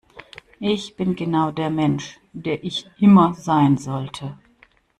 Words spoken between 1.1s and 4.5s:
genau der Mensch, der ich immer sein sollte.